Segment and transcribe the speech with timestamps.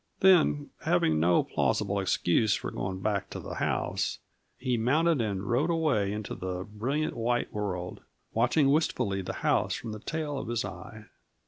[0.21, 4.17] Then, having no plausible excuse for going back to the house,
[4.57, 8.01] he mounted and rode away into the brilliant white world,
[8.33, 11.05] watching wistfully the house from the tail of his eye.